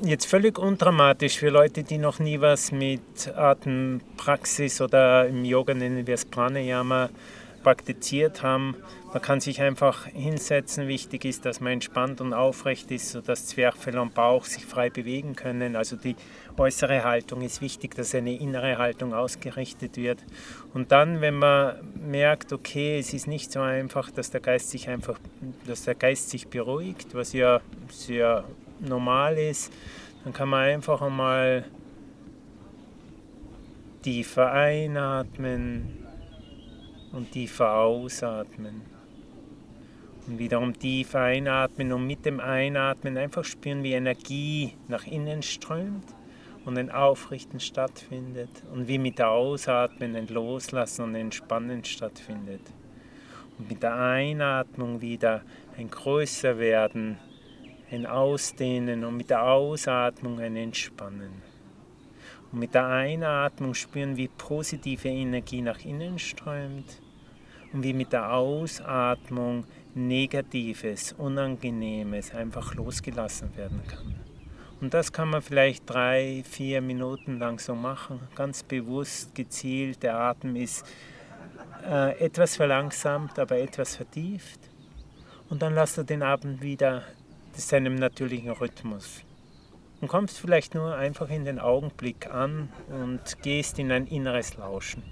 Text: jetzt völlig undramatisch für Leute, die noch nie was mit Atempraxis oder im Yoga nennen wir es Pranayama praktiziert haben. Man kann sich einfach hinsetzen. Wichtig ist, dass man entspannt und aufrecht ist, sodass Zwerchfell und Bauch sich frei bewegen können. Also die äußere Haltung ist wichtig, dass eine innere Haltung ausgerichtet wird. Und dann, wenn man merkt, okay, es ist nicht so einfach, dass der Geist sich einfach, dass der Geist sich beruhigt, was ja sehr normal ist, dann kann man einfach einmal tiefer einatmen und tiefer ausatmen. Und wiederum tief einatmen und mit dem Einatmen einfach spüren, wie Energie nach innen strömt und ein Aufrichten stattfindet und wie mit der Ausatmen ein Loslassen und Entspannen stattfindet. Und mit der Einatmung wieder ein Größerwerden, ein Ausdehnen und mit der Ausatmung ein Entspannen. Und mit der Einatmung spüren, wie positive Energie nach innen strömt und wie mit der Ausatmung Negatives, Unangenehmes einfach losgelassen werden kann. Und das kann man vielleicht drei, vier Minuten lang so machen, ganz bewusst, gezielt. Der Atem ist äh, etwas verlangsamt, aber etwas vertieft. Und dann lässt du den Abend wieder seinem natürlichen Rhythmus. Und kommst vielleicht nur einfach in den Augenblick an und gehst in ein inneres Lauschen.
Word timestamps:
jetzt 0.00 0.26
völlig 0.26 0.58
undramatisch 0.58 1.38
für 1.38 1.50
Leute, 1.50 1.82
die 1.82 1.98
noch 1.98 2.18
nie 2.18 2.40
was 2.40 2.72
mit 2.72 3.28
Atempraxis 3.34 4.80
oder 4.80 5.26
im 5.26 5.44
Yoga 5.44 5.74
nennen 5.74 6.06
wir 6.06 6.14
es 6.14 6.24
Pranayama 6.24 7.10
praktiziert 7.62 8.42
haben. 8.42 8.76
Man 9.12 9.22
kann 9.22 9.40
sich 9.40 9.60
einfach 9.60 10.06
hinsetzen. 10.06 10.88
Wichtig 10.88 11.24
ist, 11.26 11.44
dass 11.44 11.60
man 11.60 11.74
entspannt 11.74 12.20
und 12.20 12.32
aufrecht 12.32 12.90
ist, 12.90 13.10
sodass 13.10 13.46
Zwerchfell 13.46 13.98
und 13.98 14.14
Bauch 14.14 14.46
sich 14.46 14.64
frei 14.64 14.88
bewegen 14.88 15.36
können. 15.36 15.76
Also 15.76 15.96
die 15.96 16.16
äußere 16.56 17.04
Haltung 17.04 17.42
ist 17.42 17.60
wichtig, 17.60 17.94
dass 17.94 18.14
eine 18.14 18.34
innere 18.34 18.78
Haltung 18.78 19.12
ausgerichtet 19.14 19.96
wird. 19.96 20.24
Und 20.72 20.92
dann, 20.92 21.20
wenn 21.20 21.34
man 21.34 21.76
merkt, 21.94 22.52
okay, 22.52 22.98
es 22.98 23.12
ist 23.12 23.26
nicht 23.26 23.52
so 23.52 23.60
einfach, 23.60 24.10
dass 24.10 24.30
der 24.30 24.40
Geist 24.40 24.70
sich 24.70 24.88
einfach, 24.88 25.18
dass 25.66 25.84
der 25.84 25.94
Geist 25.94 26.30
sich 26.30 26.48
beruhigt, 26.48 27.14
was 27.14 27.32
ja 27.34 27.60
sehr 27.90 28.44
normal 28.82 29.38
ist, 29.38 29.72
dann 30.24 30.32
kann 30.32 30.48
man 30.48 30.60
einfach 30.60 31.02
einmal 31.02 31.64
tiefer 34.02 34.52
einatmen 34.52 36.06
und 37.12 37.30
tiefer 37.32 37.74
ausatmen. 37.74 38.82
Und 40.26 40.38
wiederum 40.38 40.78
tief 40.78 41.14
einatmen 41.14 41.92
und 41.92 42.06
mit 42.06 42.24
dem 42.24 42.38
Einatmen 42.38 43.16
einfach 43.18 43.44
spüren, 43.44 43.82
wie 43.82 43.92
Energie 43.92 44.74
nach 44.86 45.06
innen 45.06 45.42
strömt 45.42 46.06
und 46.64 46.78
ein 46.78 46.90
Aufrichten 46.90 47.58
stattfindet 47.58 48.62
und 48.72 48.86
wie 48.86 48.98
mit 48.98 49.18
der 49.18 49.30
Ausatmen 49.30 50.14
ein 50.14 50.28
Loslassen 50.28 51.02
und 51.02 51.14
Entspannen 51.16 51.84
stattfindet. 51.84 52.62
Und 53.58 53.68
mit 53.68 53.82
der 53.82 53.96
Einatmung 53.96 55.00
wieder 55.00 55.42
ein 55.76 55.90
Größerwerden, 55.90 57.18
ein 57.92 58.06
Ausdehnen 58.06 59.04
und 59.04 59.18
mit 59.18 59.28
der 59.28 59.42
Ausatmung 59.42 60.40
ein 60.40 60.56
Entspannen. 60.56 61.42
Und 62.50 62.58
mit 62.58 62.74
der 62.74 62.86
Einatmung 62.86 63.74
spüren, 63.74 64.16
wie 64.16 64.28
positive 64.28 65.08
Energie 65.08 65.60
nach 65.60 65.84
innen 65.84 66.18
strömt 66.18 67.00
und 67.72 67.82
wie 67.82 67.92
mit 67.92 68.12
der 68.12 68.32
Ausatmung 68.32 69.66
Negatives, 69.94 71.12
Unangenehmes 71.12 72.34
einfach 72.34 72.74
losgelassen 72.74 73.54
werden 73.56 73.82
kann. 73.86 74.14
Und 74.80 74.94
das 74.94 75.12
kann 75.12 75.28
man 75.28 75.42
vielleicht 75.42 75.88
drei, 75.88 76.42
vier 76.48 76.80
Minuten 76.80 77.38
lang 77.38 77.58
so 77.58 77.74
machen, 77.74 78.20
ganz 78.34 78.62
bewusst, 78.62 79.34
gezielt. 79.34 80.02
Der 80.02 80.18
Atem 80.18 80.56
ist 80.56 80.84
äh, 81.86 82.18
etwas 82.18 82.56
verlangsamt, 82.56 83.38
aber 83.38 83.58
etwas 83.58 83.96
vertieft. 83.96 84.60
Und 85.50 85.60
dann 85.60 85.74
lässt 85.74 85.98
du 85.98 86.02
den 86.02 86.22
Abend 86.22 86.62
wieder 86.62 87.02
seinem 87.60 87.94
natürlichen 87.94 88.50
Rhythmus. 88.50 89.22
Und 90.00 90.08
kommst 90.08 90.38
vielleicht 90.38 90.74
nur 90.74 90.96
einfach 90.96 91.30
in 91.30 91.44
den 91.44 91.58
Augenblick 91.58 92.26
an 92.26 92.70
und 92.88 93.42
gehst 93.42 93.78
in 93.78 93.92
ein 93.92 94.06
inneres 94.06 94.56
Lauschen. 94.56 95.02